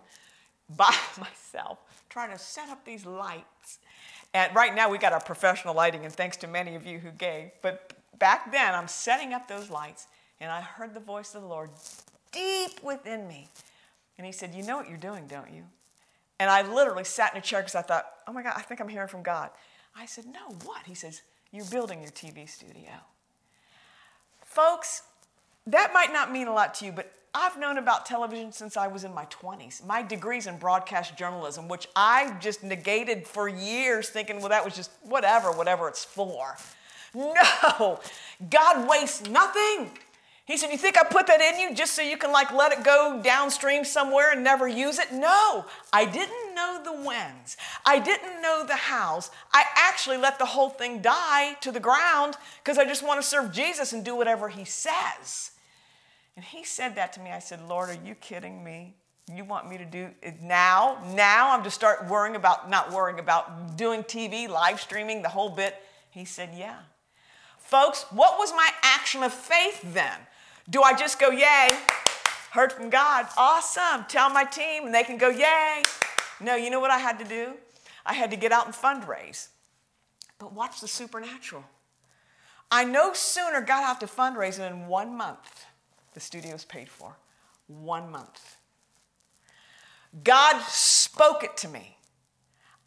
by 0.69 0.95
myself, 1.19 1.79
trying 2.09 2.31
to 2.31 2.37
set 2.37 2.69
up 2.69 2.85
these 2.85 3.05
lights. 3.05 3.79
And 4.33 4.55
right 4.55 4.73
now, 4.73 4.89
we 4.89 4.99
got 4.99 5.11
our 5.11 5.19
professional 5.19 5.73
lighting, 5.73 6.05
and 6.05 6.13
thanks 6.13 6.37
to 6.37 6.47
many 6.47 6.75
of 6.75 6.85
you 6.85 6.99
who 6.99 7.11
gave. 7.11 7.51
But 7.61 7.98
back 8.19 8.51
then, 8.51 8.75
I'm 8.75 8.87
setting 8.87 9.33
up 9.33 9.47
those 9.47 9.69
lights, 9.69 10.07
and 10.39 10.51
I 10.51 10.61
heard 10.61 10.93
the 10.93 10.99
voice 10.99 11.33
of 11.35 11.41
the 11.41 11.47
Lord 11.47 11.71
deep 12.31 12.83
within 12.83 13.27
me. 13.27 13.47
And 14.17 14.25
he 14.25 14.31
said, 14.31 14.53
You 14.53 14.63
know 14.63 14.77
what 14.77 14.89
you're 14.89 14.97
doing, 14.97 15.27
don't 15.27 15.51
you? 15.51 15.63
And 16.39 16.49
I 16.49 16.61
literally 16.61 17.03
sat 17.03 17.33
in 17.33 17.39
a 17.39 17.41
chair 17.41 17.61
because 17.61 17.75
I 17.75 17.81
thought, 17.81 18.05
Oh 18.27 18.33
my 18.33 18.43
God, 18.43 18.53
I 18.55 18.61
think 18.61 18.79
I'm 18.79 18.89
hearing 18.89 19.07
from 19.07 19.23
God. 19.23 19.49
I 19.95 20.05
said, 20.05 20.25
No, 20.25 20.55
what? 20.65 20.85
He 20.85 20.93
says, 20.93 21.21
You're 21.51 21.65
building 21.65 22.01
your 22.01 22.11
TV 22.11 22.47
studio. 22.47 22.91
Folks, 24.43 25.03
that 25.67 25.91
might 25.93 26.11
not 26.11 26.31
mean 26.31 26.47
a 26.47 26.53
lot 26.53 26.73
to 26.75 26.85
you, 26.85 26.91
but 26.91 27.11
I've 27.33 27.59
known 27.59 27.77
about 27.77 28.05
television 28.05 28.51
since 28.51 28.75
I 28.75 28.87
was 28.87 29.03
in 29.03 29.13
my 29.13 29.25
20s. 29.25 29.85
My 29.85 30.01
degree's 30.01 30.47
in 30.47 30.57
broadcast 30.57 31.15
journalism, 31.15 31.67
which 31.67 31.87
I 31.95 32.35
just 32.39 32.63
negated 32.63 33.27
for 33.27 33.47
years, 33.47 34.09
thinking, 34.09 34.39
well, 34.39 34.49
that 34.49 34.65
was 34.65 34.75
just 34.75 34.89
whatever, 35.03 35.51
whatever 35.51 35.87
it's 35.87 36.03
for. 36.03 36.57
No, 37.13 37.99
God 38.49 38.87
wastes 38.87 39.27
nothing. 39.29 39.91
He 40.49 40.57
said, 40.57 40.71
You 40.71 40.79
think 40.79 40.97
I 40.97 41.03
put 41.03 41.27
that 41.27 41.41
in 41.41 41.59
you 41.59 41.75
just 41.75 41.93
so 41.93 42.01
you 42.01 42.17
can 42.17 42.31
like 42.31 42.51
let 42.51 42.71
it 42.71 42.83
go 42.83 43.21
downstream 43.23 43.85
somewhere 43.85 44.31
and 44.31 44.43
never 44.43 44.67
use 44.67 44.97
it? 44.97 45.13
No, 45.13 45.63
I 45.93 46.05
didn't 46.05 46.55
know 46.55 46.81
the 46.83 46.91
whens. 47.07 47.55
I 47.85 47.99
didn't 47.99 48.41
know 48.41 48.65
the 48.65 48.75
hows. 48.75 49.29
I 49.53 49.63
actually 49.75 50.17
let 50.17 50.39
the 50.39 50.45
whole 50.45 50.71
thing 50.71 51.03
die 51.03 51.53
to 51.61 51.71
the 51.71 51.79
ground 51.79 52.35
because 52.63 52.79
I 52.79 52.85
just 52.85 53.05
want 53.05 53.21
to 53.21 53.27
serve 53.27 53.51
Jesus 53.51 53.93
and 53.93 54.03
do 54.03 54.15
whatever 54.15 54.49
he 54.49 54.65
says. 54.65 55.51
And 56.35 56.43
he 56.43 56.63
said 56.63 56.95
that 56.95 57.13
to 57.13 57.19
me. 57.19 57.29
I 57.29 57.39
said, 57.39 57.61
Lord, 57.61 57.89
are 57.89 57.99
you 58.03 58.15
kidding 58.15 58.63
me? 58.63 58.95
You 59.31 59.45
want 59.45 59.69
me 59.69 59.77
to 59.77 59.85
do 59.85 60.09
it 60.23 60.41
now? 60.41 60.97
Now 61.13 61.51
I'm 61.51 61.63
to 61.63 61.69
start 61.69 62.07
worrying 62.07 62.35
about, 62.35 62.71
not 62.71 62.91
worrying 62.91 63.19
about 63.19 63.77
doing 63.77 64.03
TV, 64.03 64.49
live 64.49 64.81
streaming, 64.81 65.21
the 65.21 65.29
whole 65.29 65.51
bit. 65.51 65.75
He 66.09 66.25
said, 66.25 66.49
Yeah. 66.55 66.77
Folks, 67.69 68.07
what 68.09 68.39
was 68.39 68.51
my 68.51 68.67
action 68.81 69.21
of 69.21 69.31
faith 69.31 69.79
then? 69.93 70.17
Do 70.71 70.81
I 70.81 70.95
just 70.95 71.19
go, 71.19 71.29
Yay, 71.29 71.77
heard 72.49 72.73
from 72.73 72.89
God, 72.89 73.27
awesome, 73.37 74.05
tell 74.07 74.31
my 74.31 74.43
team, 74.43 74.85
and 74.85 74.95
they 74.95 75.03
can 75.03 75.19
go, 75.19 75.29
Yay? 75.29 75.83
No, 76.41 76.55
you 76.55 76.71
know 76.71 76.79
what 76.79 76.89
I 76.89 76.97
had 76.97 77.19
to 77.19 77.25
do? 77.25 77.53
I 78.07 78.15
had 78.15 78.31
to 78.31 78.37
get 78.37 78.51
out 78.51 78.65
and 78.65 78.73
fundraise. 78.73 79.49
But 80.39 80.51
watch 80.51 80.81
the 80.81 80.87
supernatural. 80.87 81.63
I 82.71 82.85
no 82.85 83.13
sooner 83.13 83.61
got 83.61 83.83
out 83.83 83.99
to 83.99 84.07
fundraise 84.07 84.57
than 84.57 84.73
in 84.73 84.87
one 84.87 85.15
month 85.15 85.67
the 86.15 86.19
studio 86.19 86.53
was 86.53 86.65
paid 86.65 86.89
for. 86.89 87.17
One 87.67 88.09
month. 88.09 88.57
God 90.23 90.59
spoke 90.63 91.43
it 91.43 91.55
to 91.57 91.67
me. 91.67 91.98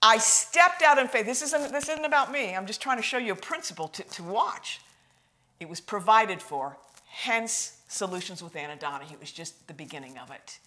I 0.02 0.18
stepped 0.18 0.82
out 0.82 0.99
in 0.99 1.06
faith. 1.06 1.26
This 1.26 1.42
isn't, 1.42 1.73
this 1.73 1.88
isn't 1.88 2.04
about 2.04 2.32
me. 2.32 2.56
I'm 2.56 2.66
just 2.66 2.82
trying 2.82 2.97
to 2.97 3.02
show 3.02 3.18
you 3.18 3.32
a 3.32 3.37
principle 3.37 3.88
to, 3.88 4.02
to 4.02 4.23
watch. 4.25 4.80
It 5.61 5.68
was 5.68 5.80
provided 5.80 6.42
for, 6.42 6.76
hence 7.06 7.78
Solutions 7.87 8.42
with 8.42 8.56
Anna 8.56 8.75
Donahue. 8.75 9.14
It 9.14 9.21
was 9.21 9.30
just 9.30 9.68
the 9.68 9.75
beginning 9.75 10.18
of 10.18 10.30
it. 10.30 10.59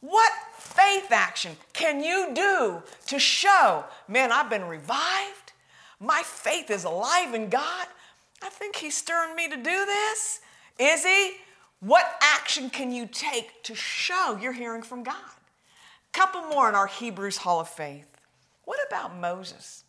What 0.00 0.32
faith 0.56 1.10
action 1.10 1.56
can 1.72 2.02
you 2.02 2.30
do 2.34 2.82
to 3.06 3.18
show, 3.18 3.84
man, 4.06 4.32
I've 4.32 4.48
been 4.48 4.64
revived? 4.64 5.52
My 6.00 6.22
faith 6.24 6.70
is 6.70 6.84
alive 6.84 7.34
in 7.34 7.48
God. 7.48 7.86
I 8.42 8.50
think 8.50 8.76
He's 8.76 8.96
stirring 8.96 9.34
me 9.34 9.48
to 9.48 9.56
do 9.56 9.62
this. 9.62 10.40
Is 10.78 11.04
He? 11.04 11.32
What 11.80 12.04
action 12.22 12.70
can 12.70 12.92
you 12.92 13.06
take 13.10 13.62
to 13.64 13.74
show 13.74 14.38
you're 14.40 14.52
hearing 14.52 14.82
from 14.82 15.02
God? 15.02 15.16
Couple 16.12 16.42
more 16.42 16.68
in 16.68 16.74
our 16.74 16.86
Hebrews 16.86 17.38
Hall 17.38 17.60
of 17.60 17.68
Faith. 17.68 18.13
What 18.64 18.78
about 18.86 19.16
Moses? 19.16 19.84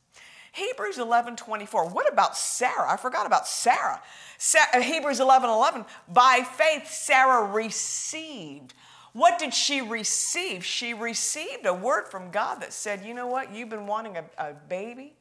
Hebrews 0.51 0.97
11 0.97 1.35
24. 1.35 1.89
What 1.89 2.11
about 2.11 2.37
Sarah? 2.37 2.89
I 2.89 2.97
forgot 2.97 3.25
about 3.25 3.47
Sarah. 3.47 4.01
Sa- 4.37 4.59
uh, 4.73 4.81
Hebrews 4.81 5.19
11 5.19 5.49
11. 5.49 5.85
By 6.07 6.45
faith, 6.57 6.87
Sarah 6.89 7.45
received. 7.45 8.73
What 9.11 9.37
did 9.39 9.53
she 9.53 9.81
receive? 9.81 10.63
She 10.63 10.93
received 10.93 11.65
a 11.65 11.73
word 11.73 12.07
from 12.07 12.31
God 12.31 12.61
that 12.61 12.73
said, 12.73 13.05
You 13.05 13.13
know 13.13 13.27
what? 13.27 13.53
You've 13.53 13.69
been 13.69 13.87
wanting 13.87 14.17
a, 14.17 14.23
a 14.37 14.53
baby. 14.53 15.13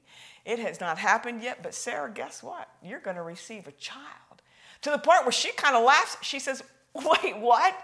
It 0.44 0.58
has 0.58 0.80
not 0.80 0.98
happened 0.98 1.42
yet, 1.42 1.62
but 1.62 1.74
Sarah, 1.74 2.10
guess 2.12 2.42
what? 2.42 2.68
You're 2.82 3.00
going 3.00 3.16
to 3.16 3.22
receive 3.22 3.66
a 3.66 3.72
child 3.72 4.42
to 4.82 4.90
the 4.90 4.98
point 4.98 5.24
where 5.24 5.32
she 5.32 5.50
kind 5.52 5.74
of 5.74 5.84
laughs. 5.84 6.16
She 6.22 6.38
says, 6.38 6.62
Wait, 6.94 7.38
what? 7.38 7.74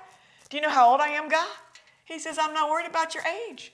Do 0.50 0.56
you 0.56 0.62
know 0.62 0.70
how 0.70 0.90
old 0.90 1.00
I 1.00 1.08
am, 1.08 1.28
God? 1.28 1.48
He 2.04 2.18
says, 2.18 2.38
I'm 2.40 2.52
not 2.52 2.70
worried 2.70 2.88
about 2.88 3.14
your 3.14 3.24
age. 3.48 3.72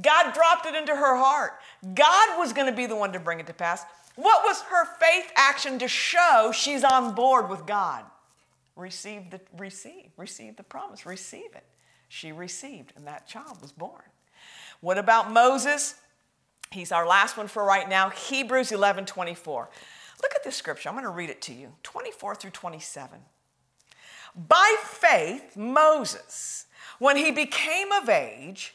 God 0.00 0.32
dropped 0.32 0.66
it 0.66 0.74
into 0.74 0.94
her 0.94 1.16
heart. 1.16 1.58
God 1.94 2.38
was 2.38 2.52
going 2.52 2.66
to 2.66 2.76
be 2.76 2.86
the 2.86 2.96
one 2.96 3.12
to 3.12 3.20
bring 3.20 3.40
it 3.40 3.46
to 3.46 3.52
pass. 3.52 3.84
What 4.16 4.42
was 4.44 4.62
her 4.62 4.84
faith 4.84 5.30
action 5.36 5.78
to 5.78 5.88
show 5.88 6.50
she's 6.52 6.84
on 6.84 7.14
board 7.14 7.48
with 7.48 7.66
God? 7.66 8.04
Receive 8.76 9.30
the 9.30 9.40
receive, 9.56 10.10
receive 10.16 10.56
the 10.56 10.62
promise, 10.62 11.04
receive 11.04 11.54
it. 11.54 11.64
She 12.08 12.32
received, 12.32 12.92
and 12.96 13.06
that 13.06 13.26
child 13.26 13.60
was 13.60 13.72
born. 13.72 14.02
What 14.80 14.98
about 14.98 15.32
Moses? 15.32 15.94
He's 16.70 16.92
our 16.92 17.06
last 17.06 17.36
one 17.36 17.48
for 17.48 17.64
right 17.64 17.88
now. 17.88 18.10
Hebrews 18.10 18.72
11 18.72 19.06
24. 19.06 19.68
Look 20.22 20.34
at 20.34 20.44
this 20.44 20.56
scripture. 20.56 20.88
I'm 20.88 20.94
going 20.94 21.04
to 21.04 21.10
read 21.10 21.30
it 21.30 21.40
to 21.42 21.52
you 21.52 21.72
24 21.82 22.34
through 22.34 22.50
27. 22.50 23.20
By 24.34 24.76
faith, 24.82 25.56
Moses, 25.56 26.66
when 26.98 27.16
he 27.16 27.30
became 27.30 27.92
of 27.92 28.08
age, 28.08 28.74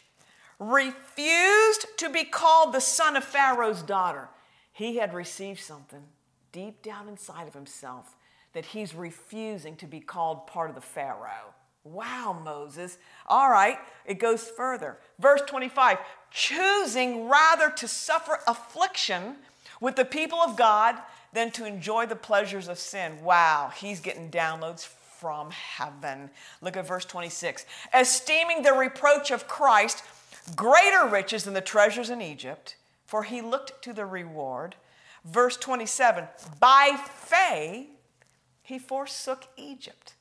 refused 0.59 1.85
to 1.97 2.09
be 2.09 2.23
called 2.23 2.73
the 2.73 2.81
son 2.81 3.15
of 3.15 3.23
Pharaoh's 3.23 3.81
daughter. 3.81 4.29
He 4.71 4.97
had 4.97 5.13
received 5.13 5.59
something 5.59 6.03
deep 6.51 6.81
down 6.81 7.07
inside 7.07 7.47
of 7.47 7.53
himself 7.53 8.15
that 8.53 8.65
he's 8.65 8.93
refusing 8.95 9.75
to 9.77 9.87
be 9.87 9.99
called 9.99 10.47
part 10.47 10.69
of 10.69 10.75
the 10.75 10.81
Pharaoh. 10.81 11.53
Wow, 11.83 12.39
Moses. 12.43 12.97
All 13.27 13.49
right, 13.49 13.77
it 14.05 14.19
goes 14.19 14.47
further. 14.49 14.97
Verse 15.19 15.41
25 15.47 15.97
choosing 16.31 17.29
rather 17.29 17.69
to 17.69 17.87
suffer 17.87 18.39
affliction 18.47 19.35
with 19.79 19.95
the 19.95 20.05
people 20.05 20.39
of 20.39 20.57
God 20.57 20.95
than 21.31 21.51
to 21.51 21.65
enjoy 21.65 22.07
the 22.07 22.15
pleasures 22.15 22.67
of 22.67 22.79
sin. 22.79 23.23
Wow, 23.23 23.71
he's 23.75 23.99
getting 23.99 24.31
downloads 24.31 24.87
from 25.19 25.51
heaven. 25.51 26.29
Look 26.61 26.75
at 26.75 26.87
verse 26.87 27.05
26. 27.05 27.65
Esteeming 27.93 28.63
the 28.63 28.73
reproach 28.73 29.31
of 29.31 29.47
Christ 29.47 30.03
greater 30.55 31.05
riches 31.07 31.43
than 31.43 31.53
the 31.53 31.61
treasures 31.61 32.09
in 32.09 32.21
Egypt, 32.21 32.75
for 33.05 33.23
he 33.23 33.41
looked 33.41 33.81
to 33.83 33.93
the 33.93 34.05
reward. 34.05 34.75
Verse 35.25 35.57
27 35.57 36.27
By 36.59 36.97
faith 37.07 37.87
he 38.61 38.79
forsook 38.79 39.47
Egypt. 39.57 40.13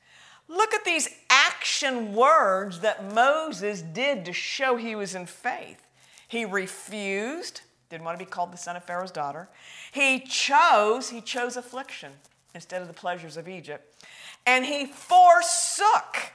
Look 0.48 0.74
at 0.74 0.84
these 0.84 1.08
action 1.30 2.14
words 2.14 2.80
that 2.80 3.14
Moses 3.14 3.80
did 3.80 4.24
to 4.24 4.32
show 4.32 4.76
he 4.76 4.94
was 4.94 5.14
in 5.14 5.26
faith. 5.26 5.86
He 6.28 6.44
refused, 6.44 7.62
didn't 7.88 8.04
want 8.04 8.18
to 8.18 8.24
be 8.24 8.30
called 8.30 8.52
the 8.52 8.58
son 8.58 8.76
of 8.76 8.84
Pharaoh's 8.84 9.10
daughter. 9.10 9.48
He 9.92 10.20
chose, 10.20 11.10
he 11.10 11.20
chose 11.20 11.56
affliction 11.56 12.12
instead 12.54 12.82
of 12.82 12.88
the 12.88 12.94
pleasures 12.94 13.36
of 13.36 13.48
Egypt. 13.48 14.04
And 14.46 14.66
he 14.66 14.86
forsook. 14.86 16.32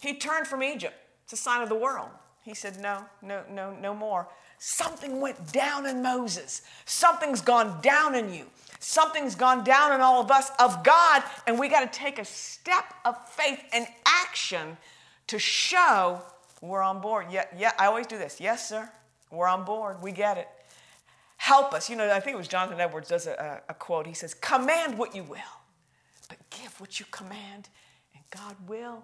He 0.00 0.14
turned 0.14 0.46
from 0.46 0.62
Egypt. 0.62 0.94
It's 1.24 1.32
a 1.32 1.36
sign 1.36 1.62
of 1.62 1.68
the 1.68 1.74
world. 1.74 2.10
He 2.42 2.54
said, 2.54 2.80
No, 2.80 3.04
no, 3.22 3.42
no, 3.50 3.72
no 3.72 3.94
more. 3.94 4.28
Something 4.58 5.20
went 5.20 5.52
down 5.52 5.86
in 5.86 6.02
Moses. 6.02 6.62
Something's 6.84 7.40
gone 7.40 7.80
down 7.80 8.14
in 8.14 8.32
you. 8.32 8.46
Something's 8.78 9.34
gone 9.34 9.64
down 9.64 9.92
in 9.92 10.00
all 10.00 10.20
of 10.20 10.30
us 10.30 10.50
of 10.58 10.82
God, 10.84 11.22
and 11.46 11.58
we 11.58 11.68
got 11.68 11.90
to 11.90 11.98
take 11.98 12.18
a 12.18 12.24
step 12.24 12.94
of 13.04 13.16
faith 13.28 13.62
and 13.72 13.86
action 14.06 14.76
to 15.28 15.38
show 15.38 16.20
we're 16.60 16.82
on 16.82 17.00
board. 17.00 17.26
Yeah, 17.30 17.44
yeah, 17.56 17.72
I 17.78 17.86
always 17.86 18.06
do 18.06 18.18
this. 18.18 18.40
Yes, 18.40 18.68
sir. 18.68 18.90
We're 19.30 19.48
on 19.48 19.64
board. 19.64 20.02
We 20.02 20.12
get 20.12 20.36
it. 20.36 20.48
Help 21.36 21.72
us. 21.72 21.88
You 21.88 21.96
know, 21.96 22.10
I 22.10 22.20
think 22.20 22.34
it 22.34 22.38
was 22.38 22.48
Jonathan 22.48 22.80
Edwards 22.80 23.08
does 23.08 23.26
a, 23.26 23.62
a, 23.68 23.72
a 23.72 23.74
quote. 23.74 24.06
He 24.06 24.14
says, 24.14 24.34
Command 24.34 24.98
what 24.98 25.14
you 25.14 25.22
will 25.24 25.60
but 26.30 26.38
give 26.50 26.80
what 26.80 26.98
you 26.98 27.06
command, 27.10 27.68
and 28.14 28.22
God 28.30 28.56
will. 28.66 29.02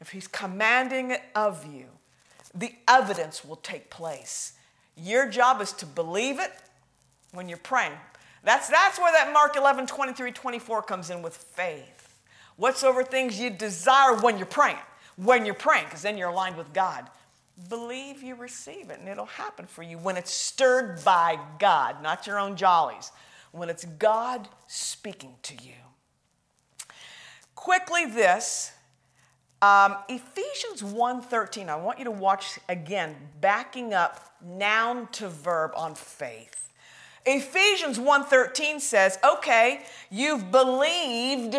If 0.00 0.08
He's 0.08 0.26
commanding 0.26 1.12
it 1.12 1.22
of 1.36 1.64
you, 1.72 1.86
the 2.54 2.72
evidence 2.86 3.44
will 3.44 3.56
take 3.56 3.90
place. 3.90 4.52
Your 4.96 5.28
job 5.28 5.60
is 5.60 5.72
to 5.74 5.86
believe 5.86 6.38
it 6.38 6.52
when 7.32 7.48
you're 7.48 7.58
praying. 7.58 7.92
That's, 8.44 8.68
that's 8.68 8.98
where 8.98 9.12
that 9.12 9.32
Mark 9.32 9.56
11, 9.56 9.86
23, 9.86 10.32
24 10.32 10.82
comes 10.82 11.10
in 11.10 11.22
with 11.22 11.36
faith. 11.36 12.20
Whatsoever 12.56 13.02
things 13.02 13.40
you 13.40 13.50
desire 13.50 14.14
when 14.14 14.36
you're 14.36 14.46
praying, 14.46 14.76
when 15.16 15.46
you're 15.46 15.54
praying, 15.54 15.86
because 15.86 16.02
then 16.02 16.18
you're 16.18 16.28
aligned 16.28 16.56
with 16.56 16.72
God. 16.72 17.08
Believe 17.68 18.22
you 18.22 18.34
receive 18.34 18.90
it, 18.90 18.98
and 18.98 19.08
it'll 19.08 19.26
happen 19.26 19.66
for 19.66 19.82
you 19.82 19.98
when 19.98 20.16
it's 20.16 20.32
stirred 20.32 21.02
by 21.04 21.38
God, 21.58 22.02
not 22.02 22.26
your 22.26 22.38
own 22.38 22.56
jollies. 22.56 23.12
When 23.52 23.68
it's 23.68 23.84
God 23.84 24.48
speaking 24.66 25.34
to 25.42 25.54
you. 25.54 25.74
Quickly, 27.54 28.06
this 28.06 28.72
um, 29.62 29.96
Ephesians 30.08 30.82
1:13. 30.82 31.68
I 31.70 31.76
want 31.76 31.98
you 31.98 32.04
to 32.04 32.10
watch 32.10 32.58
again, 32.68 33.16
backing 33.40 33.94
up 33.94 34.34
noun 34.42 35.06
to 35.12 35.28
verb 35.28 35.72
on 35.76 35.94
faith. 35.94 36.70
Ephesians 37.24 37.98
1:13 37.98 38.80
says, 38.80 39.18
"Okay, 39.24 39.86
you've 40.10 40.50
believed, 40.50 41.56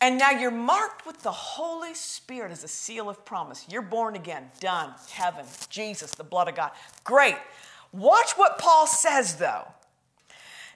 And 0.00 0.16
now 0.16 0.30
you're 0.30 0.52
marked 0.52 1.06
with 1.06 1.22
the 1.22 1.32
Holy 1.32 1.92
Spirit 1.92 2.52
as 2.52 2.62
a 2.62 2.68
seal 2.68 3.08
of 3.08 3.24
promise. 3.24 3.66
You're 3.68 3.82
born 3.82 4.14
again, 4.14 4.52
done, 4.60 4.94
heaven, 5.10 5.44
Jesus, 5.70 6.12
the 6.12 6.22
blood 6.22 6.46
of 6.46 6.54
God. 6.54 6.70
Great. 7.02 7.36
Watch 7.90 8.32
what 8.36 8.58
Paul 8.58 8.86
says 8.86 9.36
though. 9.36 9.66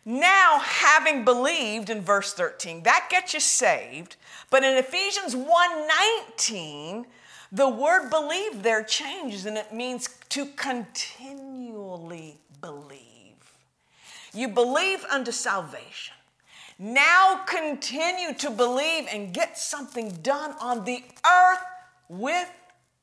Now, 0.04 0.58
having 0.58 1.24
believed 1.24 1.88
in 1.88 2.00
verse 2.00 2.32
13, 2.32 2.82
that 2.82 3.08
gets 3.08 3.34
you 3.34 3.40
saved. 3.40 4.16
But 4.50 4.64
in 4.64 4.76
Ephesians 4.76 5.36
1:19, 5.36 7.06
the 7.52 7.68
word 7.68 8.10
believe 8.10 8.62
there 8.62 8.82
changes 8.82 9.46
and 9.46 9.56
it 9.56 9.72
means 9.72 10.08
to 10.30 10.46
continually 10.46 12.40
believe. 12.60 13.52
You 14.32 14.48
believe 14.48 15.04
unto 15.04 15.30
salvation. 15.30 16.16
Now 16.78 17.44
continue 17.46 18.34
to 18.34 18.50
believe 18.50 19.06
and 19.08 19.32
get 19.32 19.58
something 19.58 20.10
done 20.22 20.52
on 20.58 20.84
the 20.84 21.04
earth 21.24 21.64
with 22.08 22.50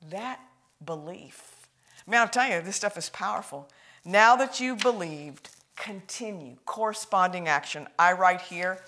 that 0.10 0.40
belief. 0.84 1.68
Man, 2.06 2.22
I'll 2.22 2.28
tell 2.28 2.50
you, 2.50 2.62
this 2.62 2.76
stuff 2.76 2.98
is 2.98 3.10
powerful. 3.10 3.70
Now 4.04 4.36
that 4.36 4.60
you've 4.60 4.80
believed, 4.80 5.50
continue 5.80 6.58
corresponding 6.66 7.48
action. 7.48 7.88
I 7.98 8.12
write 8.12 8.42
here, 8.42 8.80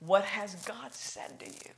what 0.00 0.24
has 0.24 0.54
God 0.64 0.92
said 0.92 1.38
to 1.40 1.46
you? 1.46 1.70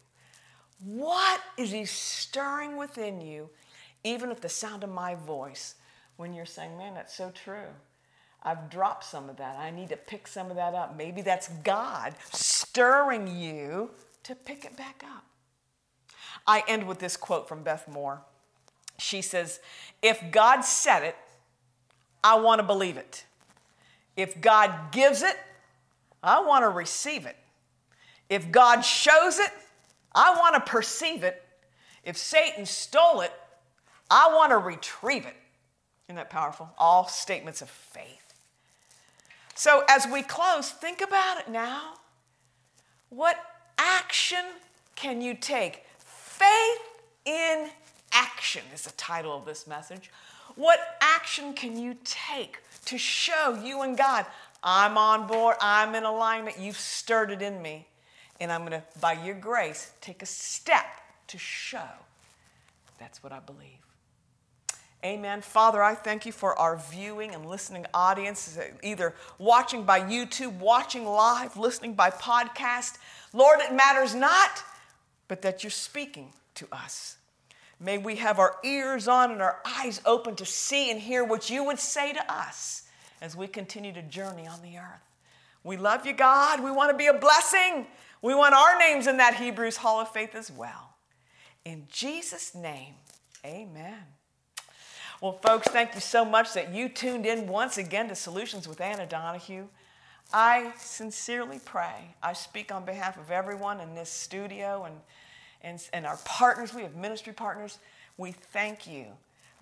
What 0.82 1.40
is 1.58 1.72
He 1.72 1.84
stirring 1.84 2.76
within 2.76 3.20
you, 3.20 3.50
even 4.04 4.30
at 4.30 4.40
the 4.40 4.48
sound 4.48 4.84
of 4.84 4.90
my 4.90 5.14
voice, 5.14 5.74
when 6.16 6.32
you're 6.32 6.46
saying, 6.46 6.78
man, 6.78 6.94
that's 6.94 7.14
so 7.14 7.30
true? 7.30 7.68
I've 8.42 8.70
dropped 8.70 9.04
some 9.04 9.28
of 9.28 9.36
that. 9.36 9.56
I 9.58 9.70
need 9.70 9.90
to 9.90 9.96
pick 9.96 10.26
some 10.26 10.50
of 10.50 10.56
that 10.56 10.74
up. 10.74 10.96
Maybe 10.96 11.20
that's 11.20 11.48
God 11.48 12.14
stirring 12.32 13.26
you 13.26 13.90
to 14.22 14.34
pick 14.34 14.64
it 14.64 14.76
back 14.76 15.04
up. 15.14 15.24
I 16.46 16.62
end 16.66 16.86
with 16.86 17.00
this 17.00 17.16
quote 17.16 17.48
from 17.48 17.62
Beth 17.62 17.86
Moore. 17.86 18.22
She 18.98 19.20
says, 19.20 19.60
If 20.00 20.30
God 20.30 20.62
said 20.62 21.02
it, 21.02 21.16
I 22.24 22.38
want 22.38 22.60
to 22.60 22.66
believe 22.66 22.96
it. 22.96 23.24
If 24.16 24.40
God 24.40 24.92
gives 24.92 25.22
it, 25.22 25.36
I 26.22 26.42
want 26.44 26.64
to 26.64 26.68
receive 26.68 27.26
it. 27.26 27.36
If 28.28 28.50
God 28.52 28.82
shows 28.82 29.38
it, 29.38 29.50
I 30.14 30.36
want 30.38 30.54
to 30.54 30.60
perceive 30.60 31.22
it. 31.22 31.42
If 32.04 32.16
Satan 32.16 32.66
stole 32.66 33.20
it, 33.20 33.32
I 34.10 34.32
want 34.34 34.50
to 34.50 34.58
retrieve 34.58 35.26
it. 35.26 35.36
Isn't 36.06 36.16
that 36.16 36.30
powerful? 36.30 36.68
All 36.78 37.06
statements 37.06 37.62
of 37.62 37.70
faith. 37.70 38.34
So, 39.54 39.84
as 39.88 40.06
we 40.06 40.22
close, 40.22 40.70
think 40.70 41.00
about 41.00 41.38
it 41.38 41.48
now. 41.48 41.94
What 43.10 43.36
action 43.78 44.44
can 44.96 45.20
you 45.20 45.34
take? 45.34 45.84
Faith 45.98 46.80
in 47.24 47.68
action 48.12 48.62
is 48.72 48.82
the 48.82 48.92
title 48.92 49.36
of 49.36 49.44
this 49.44 49.66
message. 49.66 50.10
What 50.56 50.80
action 51.00 51.52
can 51.52 51.78
you 51.78 51.96
take 52.04 52.58
to 52.90 52.98
show 52.98 53.58
you 53.62 53.82
and 53.82 53.96
God, 53.96 54.26
I'm 54.62 54.96
on 54.96 55.26
board, 55.26 55.56
I'm 55.60 55.94
in 55.94 56.04
alignment, 56.04 56.58
you've 56.58 56.78
stirred 56.78 57.30
it 57.30 57.42
in 57.42 57.60
me, 57.60 57.86
and 58.38 58.52
I'm 58.52 58.60
going 58.60 58.72
to, 58.72 58.82
by 59.00 59.14
your 59.14 59.34
grace, 59.34 59.90
take 60.00 60.22
a 60.22 60.26
step 60.26 60.84
to 61.28 61.38
show 61.38 61.88
that's 63.00 63.22
what 63.22 63.32
I 63.32 63.40
believe. 63.40 63.78
Amen. 65.02 65.40
Father, 65.40 65.82
I 65.82 65.94
thank 65.94 66.26
you 66.26 66.32
for 66.32 66.56
our 66.58 66.76
viewing 66.76 67.34
and 67.34 67.46
listening 67.46 67.86
audience, 67.94 68.58
either 68.82 69.14
watching 69.38 69.84
by 69.84 70.00
YouTube, 70.00 70.58
watching 70.58 71.06
live, 71.06 71.56
listening 71.56 71.94
by 71.94 72.10
podcast. 72.10 72.98
Lord, 73.32 73.60
it 73.60 73.74
matters 73.74 74.14
not, 74.14 74.62
but 75.26 75.40
that 75.40 75.64
you're 75.64 75.70
speaking 75.70 76.34
to 76.56 76.68
us. 76.70 77.16
May 77.82 77.96
we 77.96 78.16
have 78.16 78.38
our 78.38 78.56
ears 78.62 79.08
on 79.08 79.32
and 79.32 79.40
our 79.40 79.58
eyes 79.64 80.02
open 80.04 80.36
to 80.36 80.44
see 80.44 80.90
and 80.90 81.00
hear 81.00 81.24
what 81.24 81.48
you 81.48 81.64
would 81.64 81.78
say 81.78 82.12
to 82.12 82.32
us 82.32 82.82
as 83.22 83.34
we 83.34 83.46
continue 83.46 83.92
to 83.94 84.02
journey 84.02 84.46
on 84.46 84.60
the 84.60 84.76
earth. 84.76 85.00
We 85.64 85.78
love 85.78 86.04
you, 86.04 86.12
God. 86.12 86.62
We 86.62 86.70
want 86.70 86.90
to 86.90 86.96
be 86.96 87.06
a 87.06 87.14
blessing. 87.14 87.86
We 88.20 88.34
want 88.34 88.54
our 88.54 88.78
names 88.78 89.06
in 89.06 89.16
that 89.16 89.36
Hebrews 89.36 89.78
Hall 89.78 89.98
of 90.00 90.10
Faith 90.10 90.34
as 90.34 90.50
well. 90.50 90.94
In 91.64 91.86
Jesus' 91.90 92.54
name, 92.54 92.94
amen. 93.44 94.02
Well, 95.22 95.38
folks, 95.42 95.68
thank 95.68 95.94
you 95.94 96.00
so 96.00 96.24
much 96.24 96.52
that 96.54 96.74
you 96.74 96.88
tuned 96.88 97.24
in 97.24 97.46
once 97.46 97.78
again 97.78 98.08
to 98.08 98.14
Solutions 98.14 98.68
with 98.68 98.80
Anna 98.80 99.06
Donahue. 99.06 99.66
I 100.32 100.72
sincerely 100.76 101.60
pray, 101.64 102.14
I 102.22 102.34
speak 102.34 102.72
on 102.72 102.84
behalf 102.84 103.18
of 103.18 103.30
everyone 103.30 103.80
in 103.80 103.94
this 103.94 104.10
studio 104.10 104.84
and, 104.84 104.94
and, 105.62 105.82
and 105.92 106.06
our 106.06 106.18
partners. 106.24 106.74
We 106.74 106.82
have 106.82 106.96
ministry 106.96 107.32
partners. 107.32 107.78
We 108.16 108.32
thank 108.32 108.86
you 108.86 109.06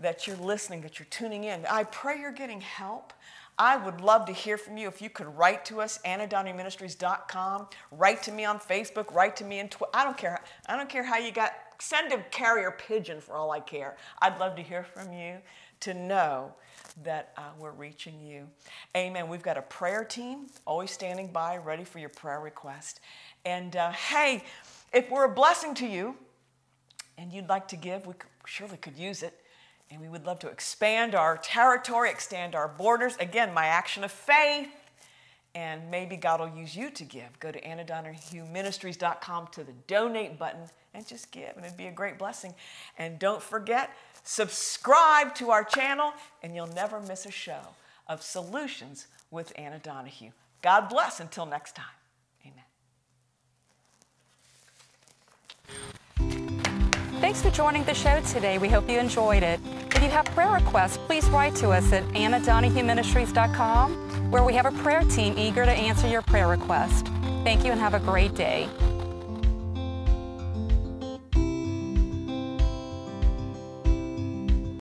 that 0.01 0.27
you're 0.27 0.37
listening, 0.37 0.83
that 0.83 0.99
you're 0.99 1.07
tuning 1.11 1.45
in. 1.45 1.65
I 1.69 1.85
pray 1.85 2.21
you're 2.21 2.33
getting 2.33 2.61
help. 2.61 3.13
I 3.59 3.77
would 3.77 4.01
love 4.01 4.27
to 4.27 4.33
hear 4.33 4.57
from 4.57 4.77
you. 4.77 4.87
If 4.87 5.03
you 5.03 5.11
could 5.11 5.27
write 5.37 5.65
to 5.67 5.81
us, 5.81 5.99
AnnaDonahue 6.05 7.67
write 7.91 8.23
to 8.23 8.33
me 8.33 8.45
on 8.45 8.61
Facebook, 8.61 9.13
write 9.13 9.35
to 9.37 9.45
me 9.45 9.59
in 9.59 9.69
Twitter. 9.69 9.91
I 9.95 10.05
don't 10.05 10.17
care. 10.17 10.41
I 10.67 10.77
don't 10.77 10.89
care 10.89 11.03
how 11.03 11.19
you 11.19 11.33
got 11.33 11.53
send 11.81 12.13
a 12.13 12.19
carrier 12.31 12.73
pigeon 12.73 13.21
for 13.21 13.35
all 13.35 13.51
I 13.51 13.61
care. 13.61 13.97
I'd 14.21 14.39
love 14.39 14.57
to 14.57 14.63
hear 14.63 14.83
from 14.83 15.13
you 15.13 15.37
to 15.81 15.95
know 15.95 16.53
that 17.05 17.33
uh, 17.37 17.43
we're 17.59 17.73
reaching 17.73 18.21
you. 18.21 18.49
Amen. 18.97 19.29
We've 19.29 19.43
got 19.43 19.57
a 19.57 19.63
prayer 19.63 20.05
team 20.05 20.47
always 20.67 20.91
standing 20.91 21.29
by, 21.29 21.59
ready 21.59 21.85
for 21.85 22.01
your 22.01 22.09
prayer 22.09 22.41
request. 22.41 23.01
And 23.45 23.77
uh, 23.77 23.93
hey, 23.93 24.45
if 24.92 25.11
we're 25.11 25.24
a 25.24 25.35
blessing 25.35 25.74
to 25.77 25.87
you 25.87 26.16
and 27.16 27.33
you'd 27.33 27.48
like 27.48 27.68
to 27.68 27.77
give, 27.77 28.07
we 28.07 28.14
surely 28.46 28.77
could 28.77 28.96
use 28.96 29.22
it. 29.22 29.35
And 29.90 30.01
we 30.01 30.09
would 30.09 30.27
love 30.27 30.38
to 30.40 30.48
expand 30.48 31.14
our 31.14 31.38
territory, 31.38 32.11
extend 32.11 32.55
our 32.55 32.68
borders. 32.68 33.16
Again, 33.20 33.55
my 33.55 33.66
action 33.66 34.05
of 34.05 34.12
faith 34.12 34.68
and 35.55 35.90
maybe 35.90 36.16
God 36.16 36.40
will 36.40 36.57
use 36.57 36.77
you 36.77 36.90
to 36.90 37.05
give. 37.05 37.38
Go 37.40 37.51
to 37.51 37.61
AnnaDonahueMinistries.com 37.61 39.48
to 39.53 39.64
the 39.64 39.72
donate 39.87 40.38
button 40.38 40.64
and 40.94 41.07
just 41.07 41.31
give, 41.31 41.57
and 41.57 41.64
it'd 41.64 41.77
be 41.77 41.87
a 41.87 41.92
great 41.92 42.18
blessing. 42.18 42.55
And 42.96 43.18
don't 43.18 43.42
forget, 43.42 43.90
subscribe 44.22 45.35
to 45.37 45.51
our 45.51 45.64
channel, 45.64 46.12
and 46.42 46.55
you'll 46.55 46.66
never 46.68 47.01
miss 47.01 47.27
a 47.27 47.31
show 47.31 47.61
of 48.07 48.22
Solutions 48.22 49.07
with 49.31 49.53
Anna 49.57 49.79
Donahue. 49.79 50.31
God 50.62 50.88
bless 50.88 51.20
until 51.20 51.46
next 51.46 51.74
time. 51.74 51.87
Amen. 52.44 52.64
Thanks 57.21 57.43
for 57.43 57.51
joining 57.51 57.85
the 57.85 57.95
show 57.95 58.21
today. 58.23 58.59
We 58.59 58.69
hope 58.69 58.89
you 58.89 58.99
enjoyed 58.99 59.43
it. 59.43 59.61
If 59.95 60.03
you 60.03 60.09
have 60.11 60.25
prayer 60.27 60.53
requests, 60.53 60.97
please 60.97 61.29
write 61.31 61.55
to 61.57 61.71
us 61.71 61.93
at 61.93 62.05
AnnaDonahueMinistries.com, 62.09 64.31
where 64.31 64.45
we 64.45 64.55
have 64.55 64.67
a 64.67 64.73
prayer 64.83 65.03
team 65.03 65.35
eager 65.37 65.65
to 65.65 65.73
answer 65.73 66.09
your 66.09 66.23
prayer 66.23 66.49
request. 66.49 67.07
Thank 67.45 67.65
you 67.65 67.73
and 67.73 67.81
have 67.81 67.95
a 67.95 68.01
great 68.01 68.35
day. 68.35 68.69